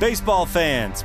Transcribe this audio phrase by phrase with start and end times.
[0.00, 1.04] Baseball fans,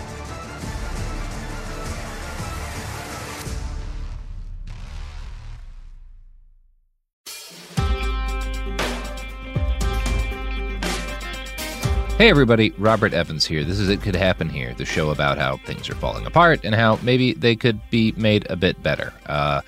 [12.21, 13.63] Hey everybody, Robert Evans here.
[13.63, 16.75] This is It Could Happen Here, the show about how things are falling apart and
[16.75, 19.11] how maybe they could be made a bit better.
[19.25, 19.61] Uh,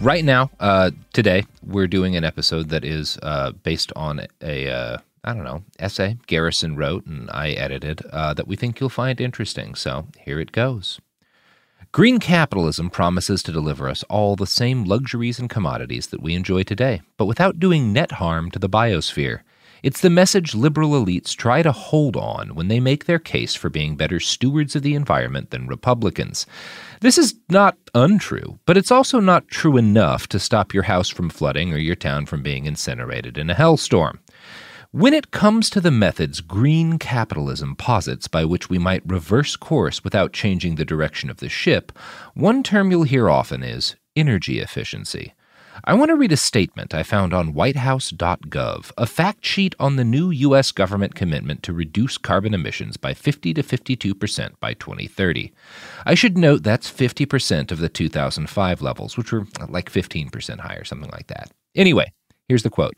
[0.00, 4.98] right now, uh, today, we're doing an episode that is uh, based on a, uh,
[5.22, 9.20] I don't know, essay Garrison wrote and I edited uh, that we think you'll find
[9.20, 9.76] interesting.
[9.76, 11.00] So here it goes.
[11.92, 16.64] Green capitalism promises to deliver us all the same luxuries and commodities that we enjoy
[16.64, 19.42] today, but without doing net harm to the biosphere.
[19.84, 23.68] It's the message liberal elites try to hold on when they make their case for
[23.68, 26.46] being better stewards of the environment than Republicans.
[27.02, 31.28] This is not untrue, but it's also not true enough to stop your house from
[31.28, 34.20] flooding or your town from being incinerated in a hellstorm.
[34.90, 40.02] When it comes to the methods green capitalism posits by which we might reverse course
[40.02, 41.92] without changing the direction of the ship,
[42.32, 45.34] one term you'll hear often is energy efficiency.
[45.82, 50.04] I want to read a statement I found on whitehouse.gov, a fact sheet on the
[50.04, 50.70] new U.S.
[50.70, 55.52] government commitment to reduce carbon emissions by 50 to 52 percent by 2030.
[56.06, 60.60] I should note that's 50 percent of the 2005 levels, which were like 15 percent
[60.60, 61.50] higher, something like that.
[61.74, 62.12] Anyway,
[62.48, 62.94] here's the quote.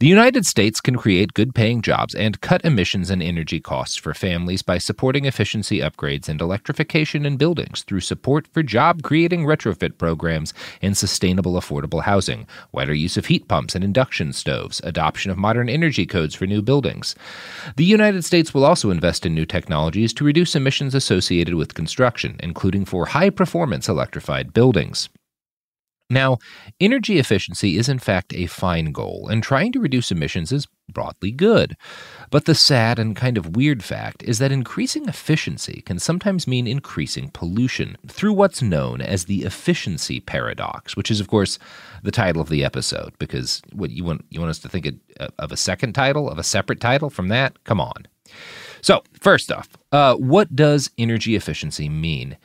[0.00, 4.14] The United States can create good paying jobs and cut emissions and energy costs for
[4.14, 9.98] families by supporting efficiency upgrades and electrification in buildings through support for job creating retrofit
[9.98, 15.36] programs and sustainable affordable housing, wider use of heat pumps and induction stoves, adoption of
[15.36, 17.16] modern energy codes for new buildings.
[17.74, 22.36] The United States will also invest in new technologies to reduce emissions associated with construction,
[22.38, 25.08] including for high performance electrified buildings.
[26.10, 26.38] Now,
[26.80, 31.30] energy efficiency is in fact a fine goal, and trying to reduce emissions is broadly
[31.30, 31.76] good.
[32.30, 36.66] But the sad and kind of weird fact is that increasing efficiency can sometimes mean
[36.66, 41.58] increasing pollution through what's known as the efficiency paradox, which is, of course,
[42.02, 43.12] the title of the episode.
[43.18, 44.86] Because what you want you want us to think
[45.18, 47.62] of a second title, of a separate title from that?
[47.64, 48.06] Come on.
[48.80, 52.38] So, first off, uh, what does energy efficiency mean?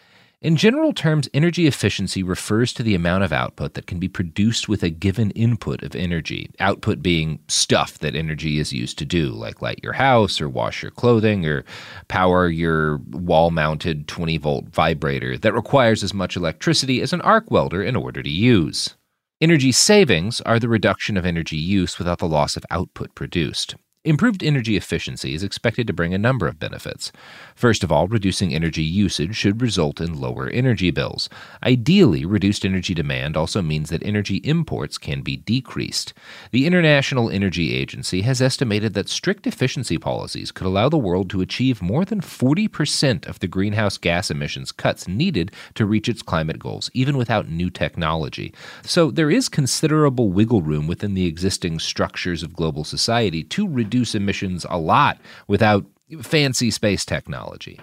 [0.43, 4.67] In general terms, energy efficiency refers to the amount of output that can be produced
[4.67, 6.49] with a given input of energy.
[6.59, 10.81] Output being stuff that energy is used to do, like light your house or wash
[10.81, 11.63] your clothing or
[12.09, 17.49] power your wall mounted 20 volt vibrator that requires as much electricity as an arc
[17.49, 18.95] welder in order to use.
[19.39, 23.75] Energy savings are the reduction of energy use without the loss of output produced.
[24.05, 27.09] Improved energy efficiency is expected to bring a number of benefits.
[27.55, 31.29] First of all, reducing energy usage should result in lower energy bills.
[31.63, 36.13] Ideally, reduced energy demand also means that energy imports can be decreased.
[36.51, 41.39] The International Energy Agency has estimated that strict efficiency policies could allow the world to
[41.39, 46.59] achieve more than 40% of the greenhouse gas emissions cuts needed to reach its climate
[46.59, 48.53] goals, even without new technology.
[48.81, 53.92] So there is considerable wiggle room within the existing structures of global society to reduce
[53.93, 55.85] reduce emissions a lot without
[56.23, 57.79] fancy space technology.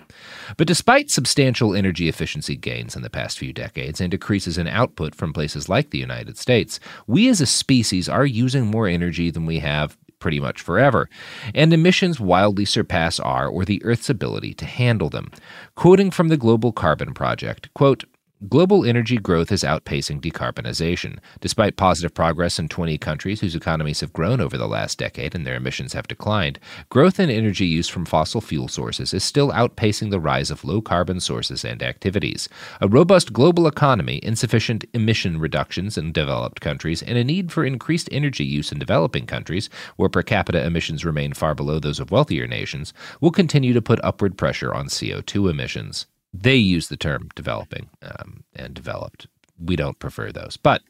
[0.57, 5.15] But despite substantial energy efficiency gains in the past few decades and decreases in output
[5.15, 9.47] from places like the United States, we as a species are using more energy than
[9.47, 11.09] we have pretty much forever,
[11.55, 15.31] and emissions wildly surpass our or the Earth's ability to handle them.
[15.77, 18.05] Quoting from the Global Carbon Project, quote,
[18.49, 21.19] Global energy growth is outpacing decarbonization.
[21.43, 25.47] Despite positive progress in 20 countries whose economies have grown over the last decade and
[25.47, 26.59] their emissions have declined,
[26.89, 30.81] growth in energy use from fossil fuel sources is still outpacing the rise of low
[30.81, 32.49] carbon sources and activities.
[32.81, 38.09] A robust global economy, insufficient emission reductions in developed countries, and a need for increased
[38.11, 42.47] energy use in developing countries, where per capita emissions remain far below those of wealthier
[42.47, 46.07] nations, will continue to put upward pressure on CO2 emissions.
[46.33, 49.27] They use the term developing um, and developed.
[49.59, 50.57] We don't prefer those.
[50.57, 50.83] But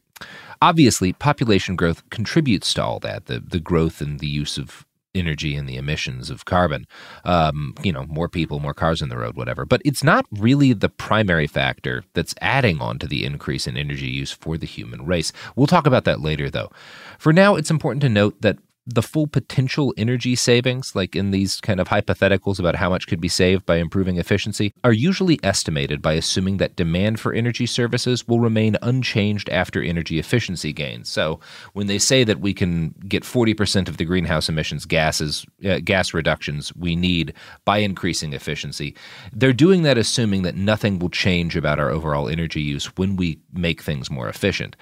[0.60, 5.56] obviously, population growth contributes to all that the, the growth and the use of energy
[5.56, 6.86] and the emissions of carbon.
[7.24, 9.64] Um, you know, more people, more cars on the road, whatever.
[9.64, 14.06] But it's not really the primary factor that's adding on to the increase in energy
[14.06, 15.32] use for the human race.
[15.56, 16.70] We'll talk about that later, though.
[17.18, 18.58] For now, it's important to note that
[18.94, 23.20] the full potential energy savings, like in these kind of hypotheticals about how much could
[23.20, 28.26] be saved by improving efficiency, are usually estimated by assuming that demand for energy services
[28.26, 31.08] will remain unchanged after energy efficiency gains.
[31.08, 31.40] So,
[31.72, 36.12] when they say that we can get 40% of the greenhouse emissions gases uh, gas
[36.12, 37.32] reductions we need
[37.64, 38.96] by increasing efficiency,
[39.32, 43.38] they're doing that assuming that nothing will change about our overall energy use when we
[43.52, 44.76] make things more efficient.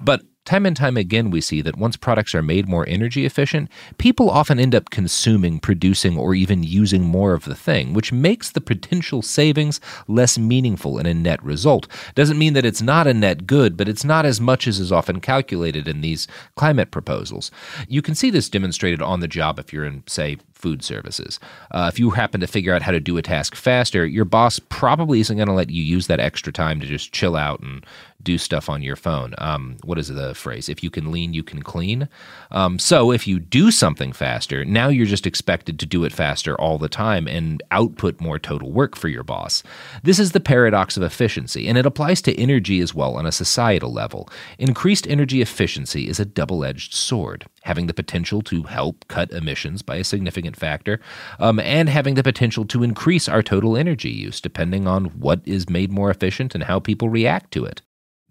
[0.00, 3.70] But Time and time again, we see that once products are made more energy efficient,
[3.96, 8.50] people often end up consuming, producing, or even using more of the thing, which makes
[8.50, 11.88] the potential savings less meaningful in a net result.
[12.14, 14.92] Doesn't mean that it's not a net good, but it's not as much as is
[14.92, 17.50] often calculated in these climate proposals.
[17.88, 21.38] You can see this demonstrated on the job if you're in, say, food services.
[21.70, 24.58] Uh, if you happen to figure out how to do a task faster, your boss
[24.70, 27.84] probably isn't going to let you use that extra time to just chill out and
[28.24, 29.34] do stuff on your phone.
[29.38, 30.68] Um, what is the phrase?
[30.68, 32.08] If you can lean, you can clean.
[32.50, 36.58] Um, so if you do something faster, now you're just expected to do it faster
[36.60, 39.62] all the time and output more total work for your boss.
[40.02, 43.32] This is the paradox of efficiency, and it applies to energy as well on a
[43.32, 44.28] societal level.
[44.58, 49.82] Increased energy efficiency is a double edged sword having the potential to help cut emissions
[49.82, 51.00] by a significant factor,
[51.38, 55.68] um, and having the potential to increase our total energy use, depending on what is
[55.68, 57.82] made more efficient and how people react to it.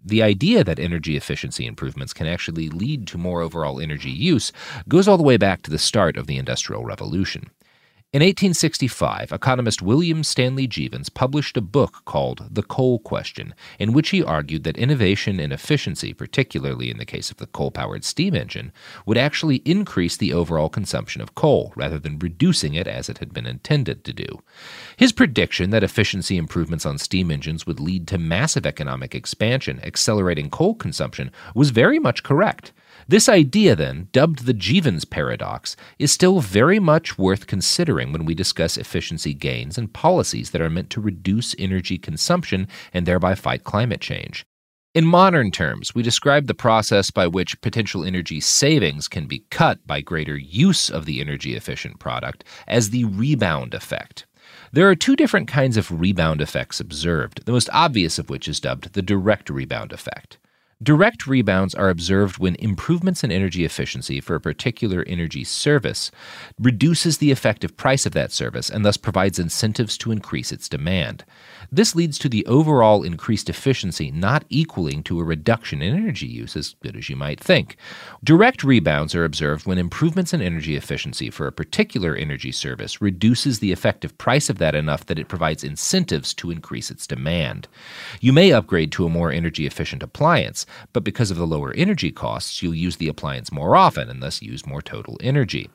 [0.04, 4.52] The idea that energy efficiency improvements can actually lead to more overall energy use
[4.86, 7.50] goes all the way back to the start of the Industrial Revolution.
[8.14, 14.10] In 1865, economist William Stanley Jevons published a book called The Coal Question, in which
[14.10, 18.36] he argued that innovation in efficiency, particularly in the case of the coal powered steam
[18.36, 18.70] engine,
[19.04, 23.34] would actually increase the overall consumption of coal rather than reducing it as it had
[23.34, 24.42] been intended to do.
[24.96, 30.50] His prediction that efficiency improvements on steam engines would lead to massive economic expansion, accelerating
[30.50, 32.70] coal consumption, was very much correct.
[33.06, 38.34] This idea, then, dubbed the Jevons paradox, is still very much worth considering when we
[38.34, 43.64] discuss efficiency gains and policies that are meant to reduce energy consumption and thereby fight
[43.64, 44.46] climate change.
[44.94, 49.84] In modern terms, we describe the process by which potential energy savings can be cut
[49.86, 54.24] by greater use of the energy efficient product as the rebound effect.
[54.72, 58.60] There are two different kinds of rebound effects observed, the most obvious of which is
[58.60, 60.38] dubbed the direct rebound effect.
[60.84, 66.10] Direct rebounds are observed when improvements in energy efficiency for a particular energy service
[66.60, 71.24] reduces the effective price of that service and thus provides incentives to increase its demand.
[71.70, 76.56] This leads to the overall increased efficiency not equaling to a reduction in energy use,
[76.56, 77.76] as good as you might think.
[78.22, 83.58] Direct rebounds are observed when improvements in energy efficiency for a particular energy service reduces
[83.58, 87.68] the effective price of that enough that it provides incentives to increase its demand.
[88.20, 92.10] You may upgrade to a more energy efficient appliance, but because of the lower energy
[92.10, 95.68] costs, you'll use the appliance more often and thus use more total energy.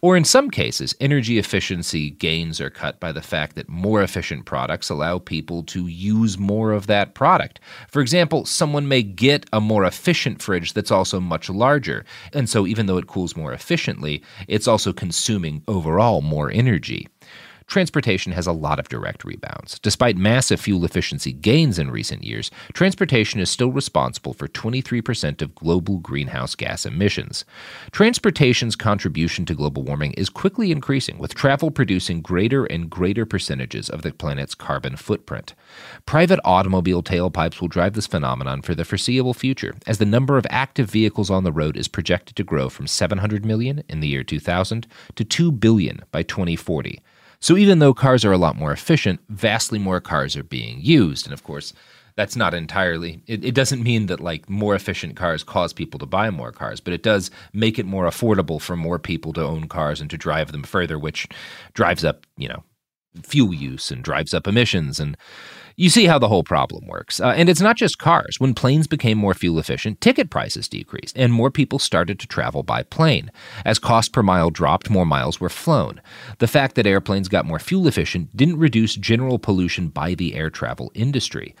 [0.00, 4.44] Or in some cases, energy efficiency gains are cut by the fact that more efficient
[4.44, 7.60] products allow people to use more of that product.
[7.88, 12.66] For example, someone may get a more efficient fridge that's also much larger, and so
[12.66, 17.06] even though it cools more efficiently, it's also consuming overall more energy
[17.70, 19.78] transportation has a lot of direct rebounds.
[19.78, 25.54] Despite massive fuel efficiency gains in recent years, transportation is still responsible for 23% of
[25.54, 27.44] global greenhouse gas emissions.
[27.92, 33.88] Transportation's contribution to global warming is quickly increasing, with travel producing greater and greater percentages
[33.88, 35.54] of the planet's carbon footprint.
[36.04, 40.46] Private automobile tailpipes will drive this phenomenon for the foreseeable future, as the number of
[40.50, 44.24] active vehicles on the road is projected to grow from 700 million in the year
[44.24, 47.00] 2000 to 2 billion by 2040.
[47.40, 51.26] So even though cars are a lot more efficient, vastly more cars are being used.
[51.26, 51.72] And of course,
[52.16, 56.04] that's not entirely it, it, doesn't mean that like more efficient cars cause people to
[56.04, 59.68] buy more cars but it does make it more affordable for more people to own
[59.68, 61.26] cars and to drive them further which
[61.72, 62.62] drives up you know
[63.22, 65.16] fuel use and drives up emissions and
[65.76, 67.20] you see how the whole problem works.
[67.20, 68.38] Uh, and it's not just cars.
[68.38, 72.62] When planes became more fuel efficient, ticket prices decreased, and more people started to travel
[72.62, 73.30] by plane.
[73.64, 76.00] As cost per mile dropped, more miles were flown.
[76.38, 80.50] The fact that airplanes got more fuel efficient didn't reduce general pollution by the air
[80.50, 81.54] travel industry.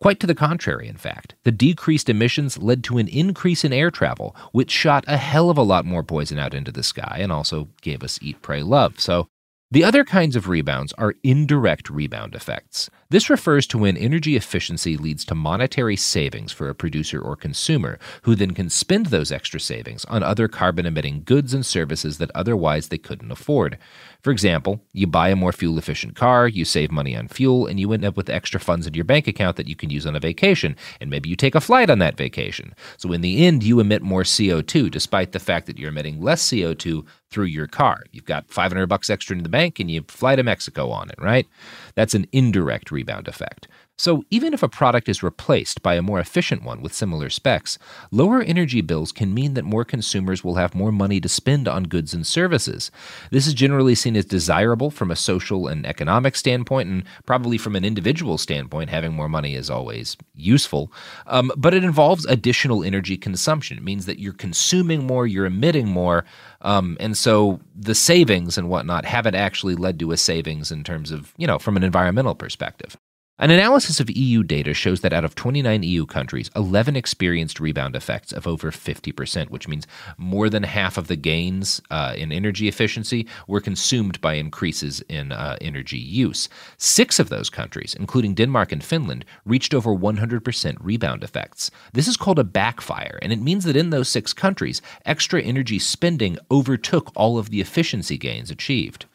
[0.00, 1.34] Quite to the contrary, in fact.
[1.44, 5.58] The decreased emissions led to an increase in air travel, which shot a hell of
[5.58, 9.00] a lot more poison out into the sky and also gave us eat, pray, love.
[9.00, 9.28] So,
[9.74, 12.88] the other kinds of rebounds are indirect rebound effects.
[13.10, 17.98] This refers to when energy efficiency leads to monetary savings for a producer or consumer,
[18.22, 22.30] who then can spend those extra savings on other carbon emitting goods and services that
[22.36, 23.76] otherwise they couldn't afford.
[24.24, 27.78] For example, you buy a more fuel efficient car, you save money on fuel, and
[27.78, 30.16] you end up with extra funds in your bank account that you can use on
[30.16, 32.74] a vacation, and maybe you take a flight on that vacation.
[32.96, 36.42] So in the end, you emit more CO2 despite the fact that you're emitting less
[36.42, 38.04] CO2 through your car.
[38.12, 41.16] You've got 500 bucks extra in the bank and you fly to Mexico on it,
[41.20, 41.46] right?
[41.94, 43.68] That's an indirect rebound effect.
[43.96, 47.78] So, even if a product is replaced by a more efficient one with similar specs,
[48.10, 51.84] lower energy bills can mean that more consumers will have more money to spend on
[51.84, 52.90] goods and services.
[53.30, 57.76] This is generally seen as desirable from a social and economic standpoint, and probably from
[57.76, 60.92] an individual standpoint, having more money is always useful.
[61.28, 63.78] Um, but it involves additional energy consumption.
[63.78, 66.24] It means that you're consuming more, you're emitting more,
[66.62, 71.12] um, and so the savings and whatnot haven't actually led to a savings in terms
[71.12, 72.96] of, you know, from an environmental perspective.
[73.36, 77.96] An analysis of EU data shows that out of 29 EU countries, 11 experienced rebound
[77.96, 82.68] effects of over 50%, which means more than half of the gains uh, in energy
[82.68, 86.48] efficiency were consumed by increases in uh, energy use.
[86.76, 91.72] Six of those countries, including Denmark and Finland, reached over 100% rebound effects.
[91.92, 95.80] This is called a backfire, and it means that in those six countries, extra energy
[95.80, 99.06] spending overtook all of the efficiency gains achieved.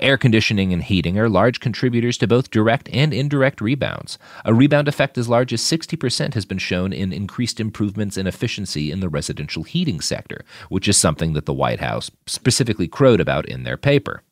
[0.00, 4.18] Air conditioning and heating are large contributors to both direct and indirect rebounds.
[4.44, 8.90] A rebound effect as large as 60% has been shown in increased improvements in efficiency
[8.90, 13.46] in the residential heating sector, which is something that the White House specifically crowed about
[13.46, 14.22] in their paper.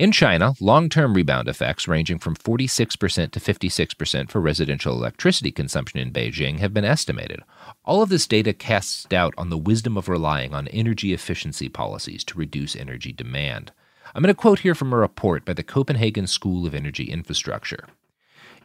[0.00, 6.00] In China, long term rebound effects ranging from 46% to 56% for residential electricity consumption
[6.00, 7.42] in Beijing have been estimated.
[7.84, 12.24] All of this data casts doubt on the wisdom of relying on energy efficiency policies
[12.24, 13.72] to reduce energy demand.
[14.14, 17.86] I'm going to quote here from a report by the Copenhagen School of Energy Infrastructure.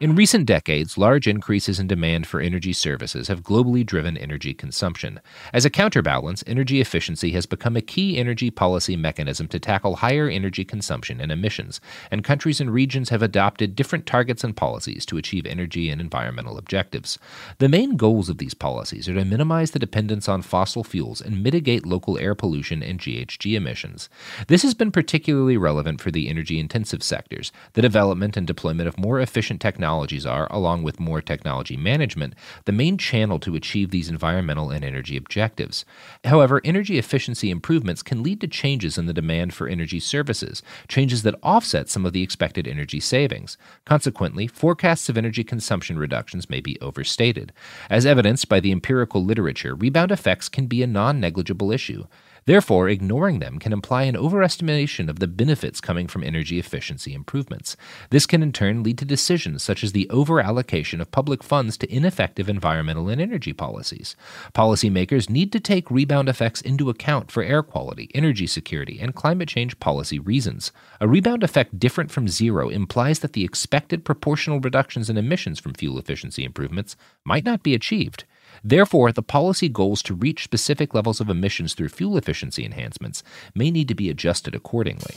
[0.02, 5.22] In recent decades, large increases in demand for energy services have globally driven energy consumption.
[5.54, 10.28] As a counterbalance, energy efficiency has become a key energy policy mechanism to tackle higher
[10.28, 11.80] energy consumption and emissions,
[12.12, 16.58] and countries and regions have adopted different targets and policies to achieve energy and environmental
[16.58, 17.18] objectives.
[17.60, 21.42] The main goals of these policies are to minimize the dependence on fossil fuels and
[21.42, 24.10] mitigate local air pollution and GHG emissions.
[24.50, 27.54] This has been particularly relevant for the energy intensive sectors.
[27.74, 32.34] The development and deployment of more efficient technologies technologies are, along with more technology management,
[32.66, 35.86] the main channel to achieve these environmental and energy objectives.
[36.24, 41.22] However, energy efficiency improvements can lead to changes in the demand for energy services, changes
[41.22, 43.60] that offset some of the expected energy savings.
[43.86, 47.54] Consequently, forecasts of energy consumption reductions may be overstated.
[47.88, 52.08] As evidenced by the empirical literature, rebound effects can be a non negligible issue.
[52.48, 57.76] Therefore, ignoring them can imply an overestimation of the benefits coming from energy efficiency improvements.
[58.12, 61.92] This can in turn lead to decisions such as the overallocation of public funds to
[61.92, 64.16] ineffective environmental and energy policies.
[64.54, 69.50] Policymakers need to take rebound effects into account for air quality, energy security, and climate
[69.50, 70.72] change policy reasons.
[71.02, 75.74] A rebound effect different from zero implies that the expected proportional reductions in emissions from
[75.74, 78.24] fuel efficiency improvements might not be achieved.
[78.64, 83.72] Therefore, the policy goals to reach specific levels of emissions through fuel efficiency enhancements may
[83.72, 85.16] need to be adjusted accordingly.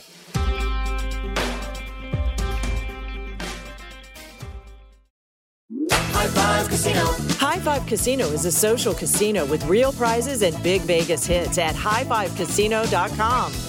[5.91, 7.05] High Five Casino.
[7.37, 11.75] High Five Casino is a social casino with real prizes and big Vegas hits at
[11.75, 13.68] highfivecasino.com.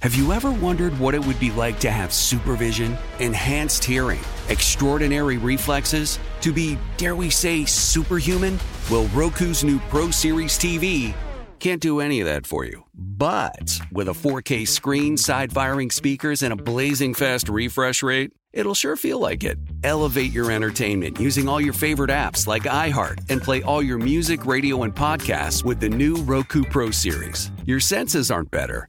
[0.00, 5.36] Have you ever wondered what it would be like to have supervision, enhanced hearing, extraordinary
[5.36, 8.58] reflexes, to be, dare we say, superhuman?
[8.90, 11.14] Well, Roku's new Pro Series TV
[11.60, 12.84] can't do any of that for you.
[12.94, 18.74] But with a 4K screen, side firing speakers, and a blazing fast refresh rate, it'll
[18.74, 19.58] sure feel like it.
[19.84, 24.46] Elevate your entertainment using all your favorite apps like iHeart and play all your music,
[24.46, 27.52] radio, and podcasts with the new Roku Pro Series.
[27.66, 28.88] Your senses aren't better,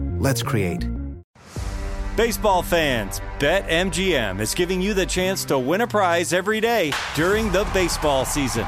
[0.21, 0.87] Let's create.
[2.15, 7.51] Baseball fans, BetMGM is giving you the chance to win a prize every day during
[7.51, 8.67] the baseball season.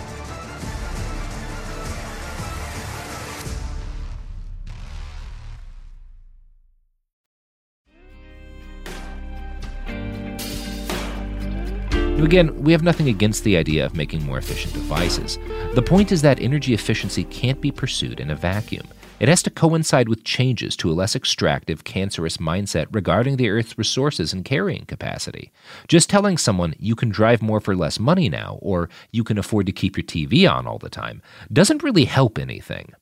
[12.23, 15.39] Again, we have nothing against the idea of making more efficient devices.
[15.73, 18.87] The point is that energy efficiency can't be pursued in a vacuum.
[19.19, 23.77] It has to coincide with changes to a less extractive, cancerous mindset regarding the Earth's
[23.77, 25.51] resources and carrying capacity.
[25.87, 29.65] Just telling someone you can drive more for less money now, or you can afford
[29.65, 32.93] to keep your TV on all the time, doesn't really help anything.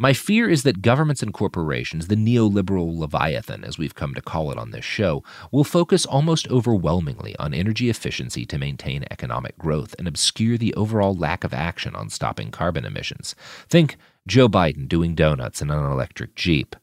[0.00, 4.52] My fear is that governments and corporations, the neoliberal leviathan, as we've come to call
[4.52, 9.96] it on this show, will focus almost overwhelmingly on energy efficiency to maintain economic growth
[9.98, 13.34] and obscure the overall lack of action on stopping carbon emissions.
[13.68, 16.76] Think Joe Biden doing donuts in an electric Jeep.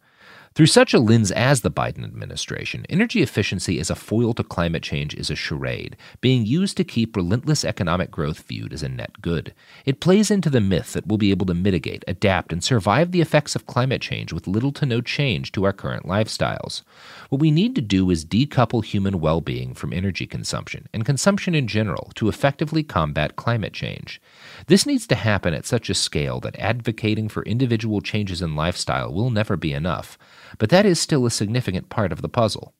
[0.56, 4.84] Through such a lens as the Biden administration, energy efficiency as a foil to climate
[4.84, 9.22] change is a charade, being used to keep relentless economic growth viewed as a net
[9.22, 9.54] good.
[9.86, 13.20] It plays into the myth that we'll be able to mitigate, adapt, and survive the
[13.20, 16.84] effects of climate change with little to no change to our current lifestyles.
[17.28, 21.54] What we need to do is decouple human well being from energy consumption, and consumption
[21.54, 24.22] in general, to effectively combat climate change.
[24.68, 29.12] This needs to happen at such a scale that advocating for individual changes in lifestyle
[29.12, 30.18] will never be enough
[30.58, 32.74] but that is still a significant part of the puzzle.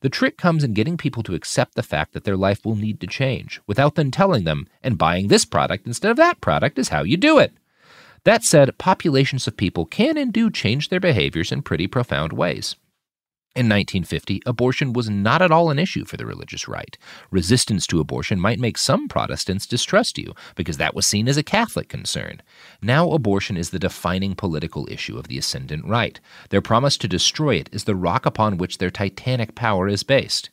[0.00, 3.00] The trick comes in getting people to accept the fact that their life will need
[3.00, 6.88] to change, without then telling them, and buying this product instead of that product is
[6.88, 7.52] how you do it.
[8.24, 12.76] That said, populations of people can and do change their behaviors in pretty profound ways.
[13.56, 16.96] In 1950, abortion was not at all an issue for the religious right.
[17.32, 21.42] Resistance to abortion might make some Protestants distrust you, because that was seen as a
[21.42, 22.42] Catholic concern.
[22.80, 26.20] Now, abortion is the defining political issue of the ascendant right.
[26.50, 30.50] Their promise to destroy it is the rock upon which their titanic power is based.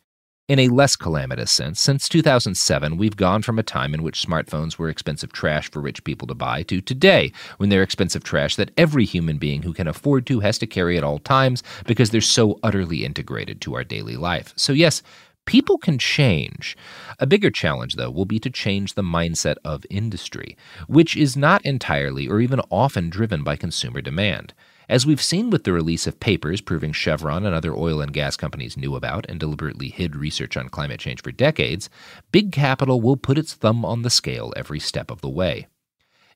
[0.48, 4.78] In a less calamitous sense, since 2007, we've gone from a time in which smartphones
[4.78, 8.72] were expensive trash for rich people to buy to today, when they're expensive trash that
[8.78, 12.22] every human being who can afford to has to carry at all times because they're
[12.22, 14.54] so utterly integrated to our daily life.
[14.56, 15.04] So, yes,
[15.44, 16.78] people can change.
[17.20, 20.56] A bigger challenge, though, will be to change the mindset of industry,
[20.88, 24.54] which is not entirely or even often driven by consumer demand.
[24.89, 28.38] As we've seen with the release of papers proving Chevron and other oil and gas
[28.38, 31.89] companies knew about and deliberately hid research on climate change for decades,
[32.32, 35.67] big capital will put its thumb on the scale every step of the way.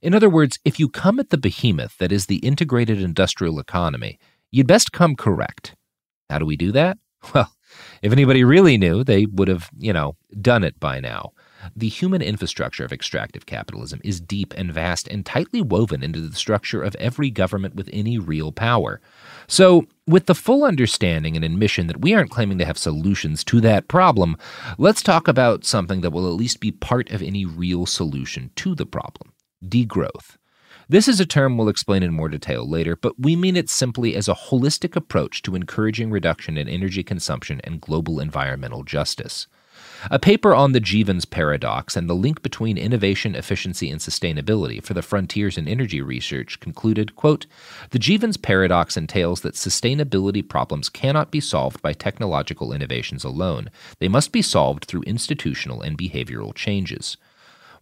[0.01, 4.19] In other words, if you come at the behemoth that is the integrated industrial economy,
[4.51, 5.75] you'd best come correct.
[6.29, 6.97] How do we do that?
[7.33, 7.53] Well,
[8.01, 11.31] if anybody really knew, they would have, you know, done it by now.
[11.76, 16.36] The human infrastructure of extractive capitalism is deep and vast and tightly woven into the
[16.36, 19.02] structure of every government with any real power.
[19.47, 23.62] So, with the full understanding and admission that we aren't claiming to have solutions to
[23.62, 24.38] that problem,
[24.78, 28.76] let's talk about something that will at least be part of any real solution to
[28.76, 30.38] the problem degrowth.
[30.89, 34.15] This is a term we'll explain in more detail later, but we mean it simply
[34.15, 39.47] as a holistic approach to encouraging reduction in energy consumption and global environmental justice.
[40.09, 44.95] A paper on the Jevons paradox and the link between innovation, efficiency, and sustainability for
[44.95, 47.45] the frontiers in energy research concluded, quote,
[47.91, 53.69] "The Jevons paradox entails that sustainability problems cannot be solved by technological innovations alone.
[53.99, 57.17] They must be solved through institutional and behavioral changes."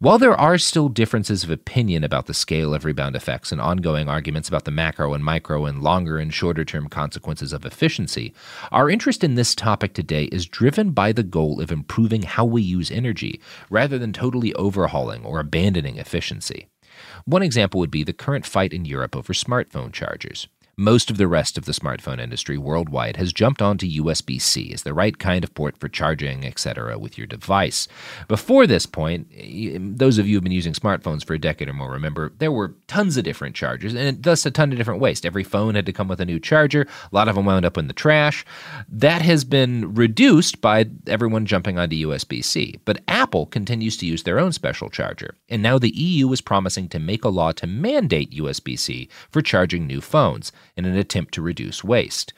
[0.01, 4.07] While there are still differences of opinion about the scale of rebound effects and ongoing
[4.07, 8.33] arguments about the macro and micro and longer and shorter term consequences of efficiency,
[8.71, 12.61] our interest in this topic today is driven by the goal of improving how we
[12.61, 16.69] use energy rather than totally overhauling or abandoning efficiency.
[17.25, 20.47] One example would be the current fight in Europe over smartphone chargers.
[20.79, 24.83] Most of the rest of the smartphone industry worldwide has jumped onto USB C as
[24.83, 27.89] the right kind of port for charging, etc., with your device.
[28.29, 29.27] Before this point,
[29.97, 32.75] those of you who've been using smartphones for a decade or more remember there were
[32.87, 35.25] tons of different chargers and thus a ton of different waste.
[35.25, 37.77] Every phone had to come with a new charger, a lot of them wound up
[37.77, 38.45] in the trash.
[38.87, 42.79] That has been reduced by everyone jumping onto USB C.
[42.85, 46.87] But Apple continues to use their own special charger, and now the EU is promising
[46.87, 51.35] to make a law to mandate USB C for charging new phones in an attempt
[51.35, 52.33] to reduce waste.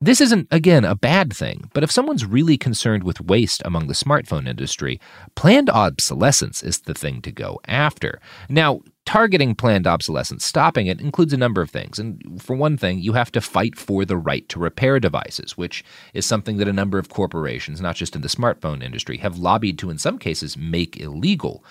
[0.00, 3.94] This isn't, again, a bad thing, but if someone's really concerned with waste among the
[3.94, 5.00] smartphone industry,
[5.34, 8.20] planned obsolescence is the thing to go after.
[8.48, 11.98] Now, Targeting planned obsolescence, stopping it, includes a number of things.
[11.98, 15.84] And for one thing, you have to fight for the right to repair devices, which
[16.14, 19.78] is something that a number of corporations, not just in the smartphone industry, have lobbied
[19.80, 21.62] to, in some cases, make illegal.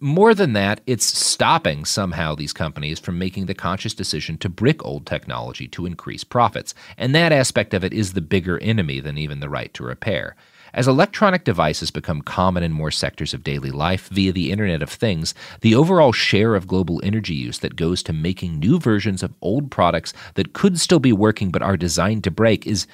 [0.00, 4.84] More than that, it's stopping somehow these companies from making the conscious decision to brick
[4.84, 6.74] old technology to increase profits.
[6.98, 10.34] And that aspect of it is the bigger enemy than even the right to repair.
[10.72, 14.90] As electronic devices become common in more sectors of daily life via the Internet of
[14.90, 19.34] Things, the overall share of global energy use that goes to making new versions of
[19.40, 22.86] old products that could still be working but are designed to break is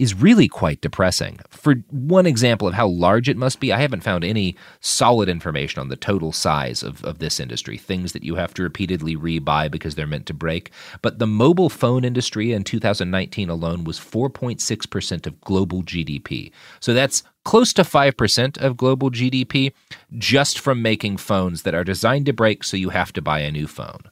[0.00, 1.38] is really quite depressing.
[1.50, 5.78] For one example of how large it must be, I haven't found any solid information
[5.78, 9.70] on the total size of, of this industry, things that you have to repeatedly rebuy
[9.70, 10.70] because they're meant to break.
[11.02, 16.50] But the mobile phone industry in 2019 alone was 4.6% of global GDP.
[16.80, 19.74] So that's close to 5% of global GDP
[20.16, 23.52] just from making phones that are designed to break, so you have to buy a
[23.52, 24.10] new phone.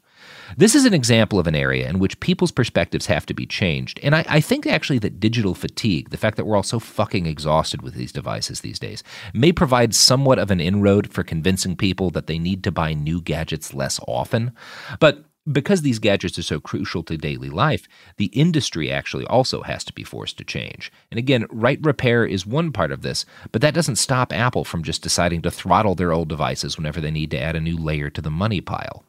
[0.57, 4.01] This is an example of an area in which people's perspectives have to be changed.
[4.03, 7.27] And I, I, think actually that digital fatigue, the fact that we're all so fucking
[7.27, 9.03] exhausted with these devices these days,
[9.35, 13.21] may provide somewhat of an inroad for convincing people that they need to buy new
[13.21, 14.53] gadgets less often.
[15.01, 19.85] But because these gadgets are so crucial to daily life, the industry actually also has
[19.85, 20.93] to be forced to change.
[21.11, 24.83] And again, right repair is one part of this, but that doesn't stop Apple from
[24.83, 28.11] just deciding to throttle their old devices whenever they need to add a new layer
[28.11, 29.05] to the money pile.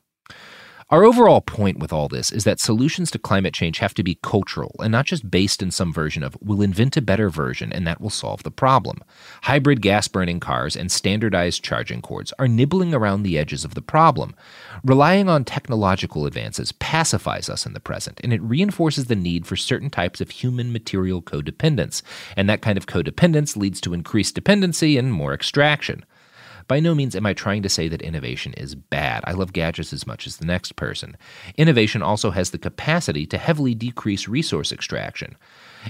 [0.91, 4.17] Our overall point with all this is that solutions to climate change have to be
[4.23, 7.86] cultural and not just based in some version of we'll invent a better version and
[7.86, 9.04] that will solve the problem.
[9.43, 13.84] Hybrid gas burning cars and standardized charging cords are nibbling around the edges of the
[13.84, 14.34] problem.
[14.84, 19.56] Relying on technological advances pacifies us in the present and it reinforces the need for
[19.56, 22.02] certain types of human material codependence.
[22.36, 26.04] And that kind of codependence leads to increased dependency and more extraction.
[26.69, 29.23] By no means am I trying to say that innovation is bad.
[29.25, 31.17] I love gadgets as much as the next person.
[31.58, 35.36] Innovation also has the capacity to heavily decrease resource extraction.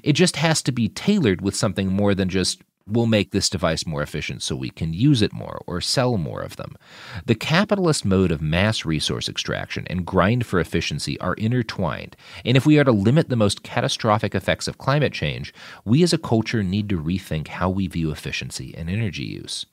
[0.03, 3.85] It just has to be tailored with something more than just we'll make this device
[3.85, 6.77] more efficient so we can use it more or sell more of them.
[7.25, 12.15] The capitalist mode of mass resource extraction and grind for efficiency are intertwined,
[12.45, 16.13] and if we are to limit the most catastrophic effects of climate change, we as
[16.13, 19.65] a culture need to rethink how we view efficiency and energy use.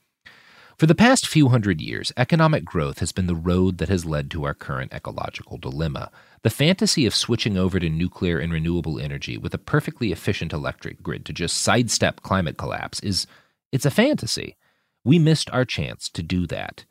[0.79, 4.31] For the past few hundred years, economic growth has been the road that has led
[4.33, 6.11] to our current ecological dilemma.
[6.43, 11.03] The fantasy of switching over to nuclear and renewable energy with a perfectly efficient electric
[11.03, 13.27] grid to just sidestep climate collapse is
[13.73, 14.55] it's a fantasy.
[15.03, 16.85] We missed our chance to do that.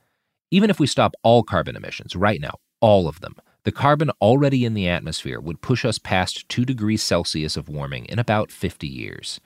[0.49, 4.65] Even if we stop all carbon emissions right now, all of them, the carbon already
[4.65, 8.87] in the atmosphere would push us past 2 degrees Celsius of warming in about 50
[8.87, 9.39] years.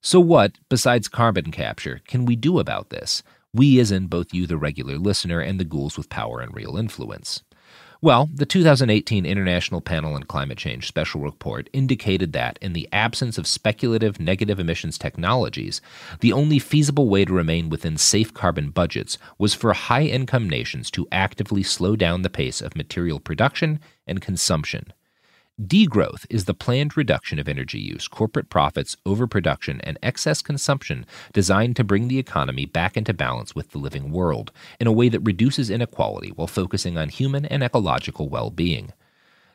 [0.00, 3.22] So, what, besides carbon capture, can we do about this?
[3.56, 6.76] We, as in both you, the regular listener, and the ghouls with power and real
[6.76, 7.42] influence.
[8.02, 13.38] Well, the 2018 International Panel on Climate Change Special Report indicated that, in the absence
[13.38, 15.80] of speculative negative emissions technologies,
[16.20, 20.90] the only feasible way to remain within safe carbon budgets was for high income nations
[20.90, 24.92] to actively slow down the pace of material production and consumption.
[25.62, 31.76] Degrowth is the planned reduction of energy use, corporate profits, overproduction, and excess consumption designed
[31.76, 35.20] to bring the economy back into balance with the living world in a way that
[35.20, 38.92] reduces inequality while focusing on human and ecological well being.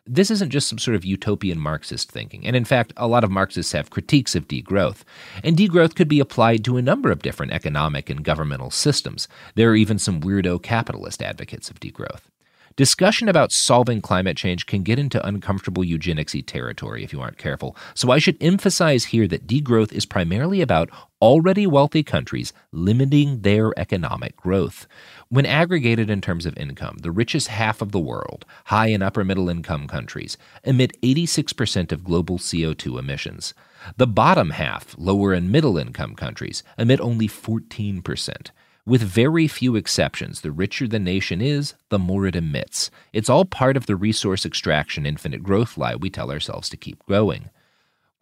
[0.08, 3.30] This isn't just some sort of utopian Marxist thinking, and in fact, a lot of
[3.30, 5.04] Marxists have critiques of degrowth.
[5.44, 9.28] And degrowth could be applied to a number of different economic and governmental systems.
[9.54, 12.31] There are even some weirdo capitalist advocates of degrowth.
[12.78, 17.76] Discussion about solving climate change can get into uncomfortable eugenicsy territory if you aren't careful,
[17.94, 20.90] so I should emphasize here that degrowth is primarily about
[21.22, 24.88] already wealthy countries limiting their economic growth.
[25.28, 29.26] When aggregated in terms of income, the richest half of the world, high and upper
[29.26, 33.54] middle income countries, emit 86% of global CO2 emissions.
[33.98, 38.52] The bottom half, lower and middle income countries, emit only 14%.
[38.86, 42.90] With very few exceptions, the richer the nation is, the more it emits.
[43.14, 47.06] It's all part of the resource extraction infinite growth lie we tell ourselves to keep
[47.06, 47.52] growing.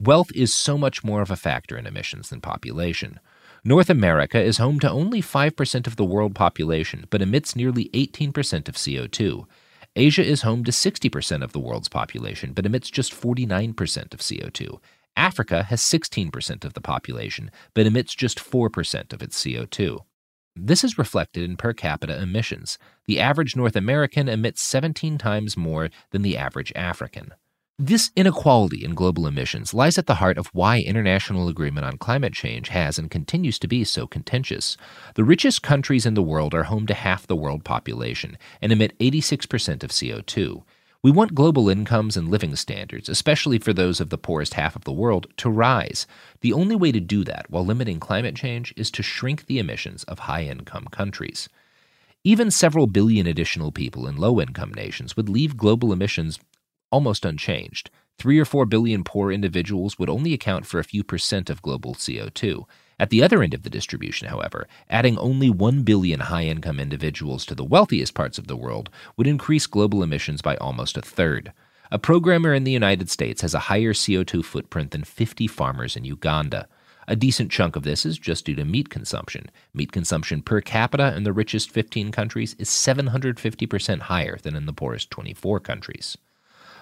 [0.02, 3.22] Wealth is so much more of a factor in emissions than population.
[3.64, 8.68] North America is home to only 5% of the world population, but emits nearly 18%
[8.68, 9.46] of CO2.
[9.96, 14.80] Asia is home to 60% of the world's population, but emits just 49% of CO2.
[15.16, 20.00] Africa has 16% of the population, but emits just 4% of its CO2.
[20.62, 22.78] This is reflected in per capita emissions.
[23.06, 27.34] The average North American emits 17 times more than the average African.
[27.82, 32.34] This inequality in global emissions lies at the heart of why international agreement on climate
[32.34, 34.76] change has and continues to be so contentious.
[35.16, 39.00] The richest countries in the world are home to half the world population and emit
[39.00, 40.64] 86% of CO2.
[41.02, 44.84] We want global incomes and living standards, especially for those of the poorest half of
[44.84, 46.06] the world, to rise.
[46.42, 50.04] The only way to do that while limiting climate change is to shrink the emissions
[50.04, 51.48] of high income countries.
[52.26, 56.38] Even several billion additional people in low income nations would leave global emissions
[56.92, 57.90] almost unchanged.
[58.18, 61.96] Three or four billion poor individuals would only account for a few percent of global
[61.96, 62.66] CO2.
[63.00, 67.46] At the other end of the distribution, however, adding only 1 billion high income individuals
[67.46, 71.54] to the wealthiest parts of the world would increase global emissions by almost a third.
[71.92, 76.04] A programmer in the United States has a higher CO2 footprint than 50 farmers in
[76.04, 76.68] Uganda.
[77.08, 79.50] A decent chunk of this is just due to meat consumption.
[79.74, 84.74] Meat consumption per capita in the richest 15 countries is 750% higher than in the
[84.74, 86.18] poorest 24 countries.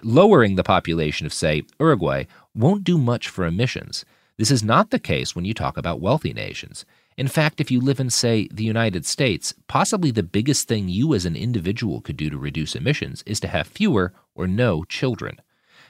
[0.03, 4.03] Lowering the population of, say, Uruguay won't do much for emissions.
[4.37, 6.85] This is not the case when you talk about wealthy nations.
[7.17, 11.15] In fact, if you live in, say, the United States, possibly the biggest thing you
[11.15, 15.41] as an individual could do to reduce emissions is to have fewer or no children.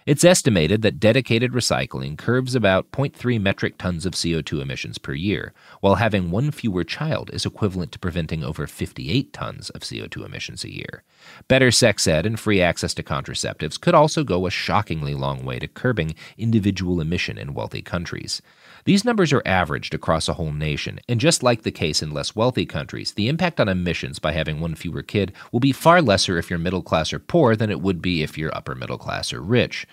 [0.07, 5.51] It's estimated that dedicated recycling curbs about 0.3 metric tons of CO2 emissions per year,
[5.81, 10.63] while having one fewer child is equivalent to preventing over 58 tons of CO2 emissions
[10.63, 11.03] a year.
[11.49, 15.59] Better sex ed and free access to contraceptives could also go a shockingly long way
[15.59, 18.41] to curbing individual emission in wealthy countries.
[18.87, 22.37] These numbers are averaged across a whole nation, and just like the case in less
[22.37, 26.37] wealthy countries, the impact on emissions by having one fewer kid will be far lesser
[26.37, 29.33] if you're middle class or poor than it would be if you're upper middle class
[29.33, 29.85] or rich.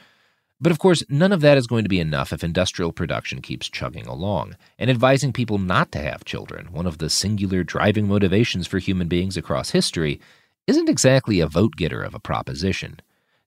[0.61, 3.69] But of course, none of that is going to be enough if industrial production keeps
[3.69, 4.57] chugging along.
[4.79, 9.09] And advising people not to have children, one of the singular driving motivations for human
[9.09, 10.21] beings across history,
[10.69, 13.01] isn't exactly a vote getter of a proposition.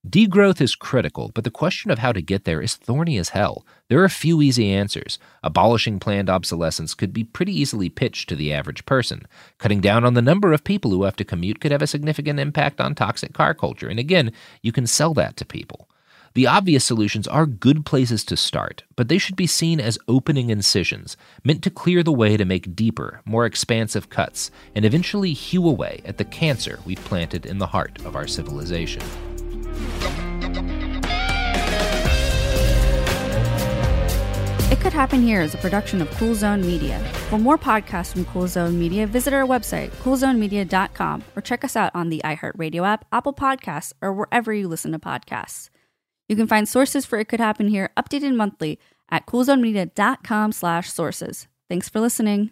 [0.08, 3.66] Degrowth is critical, but the question of how to get there is thorny as hell.
[3.90, 5.20] There are a few easy answers.
[5.44, 9.28] Abolishing planned obsolescence could be pretty easily pitched to the average person.
[9.58, 12.40] Cutting down on the number of people who have to commute could have a significant
[12.40, 15.90] impact on toxic car culture, and again, you can sell that to people.
[16.36, 20.50] The obvious solutions are good places to start, but they should be seen as opening
[20.50, 25.68] incisions, meant to clear the way to make deeper, more expansive cuts, and eventually hew
[25.68, 29.02] away at the cancer we've planted in the heart of our civilization.
[34.70, 37.00] It Could Happen Here is a production of Cool Zone Media.
[37.30, 41.96] For more podcasts from Cool Zone Media, visit our website, coolzonemedia.com, or check us out
[41.96, 45.70] on the iHeartRadio app, Apple Podcasts, or wherever you listen to podcasts.
[46.28, 48.78] You can find sources for It Could Happen Here updated monthly
[49.10, 51.48] at coolzonemedia.com slash sources.
[51.70, 52.52] Thanks for listening.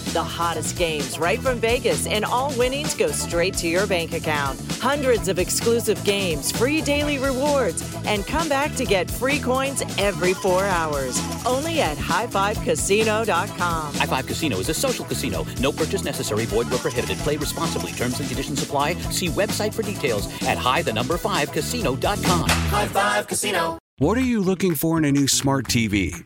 [0.11, 4.59] The hottest games right from Vegas, and all winnings go straight to your bank account.
[4.81, 10.33] Hundreds of exclusive games, free daily rewards, and come back to get free coins every
[10.33, 11.17] four hours.
[11.45, 13.93] Only at highfivecasino.com.
[13.93, 15.45] High Five Casino is a social casino.
[15.61, 16.45] No purchase necessary.
[16.45, 17.17] Void where prohibited.
[17.19, 17.93] Play responsibly.
[17.93, 18.95] Terms and conditions apply.
[19.11, 22.49] See website for details at high the number five casino.com.
[22.49, 23.77] High Five Casino.
[23.99, 26.25] What are you looking for in a new smart TV?